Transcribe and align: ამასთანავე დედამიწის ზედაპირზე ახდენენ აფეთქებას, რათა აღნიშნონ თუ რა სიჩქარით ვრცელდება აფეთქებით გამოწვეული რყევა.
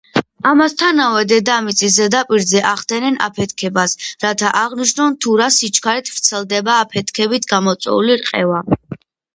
ამასთანავე 0.51 1.19
დედამიწის 1.31 1.97
ზედაპირზე 1.97 2.63
ახდენენ 2.71 3.19
აფეთქებას, 3.27 3.95
რათა 4.27 4.55
აღნიშნონ 4.63 5.19
თუ 5.27 5.39
რა 5.45 5.53
სიჩქარით 5.61 6.11
ვრცელდება 6.17 6.81
აფეთქებით 6.89 7.51
გამოწვეული 7.55 8.23
რყევა. 8.25 8.67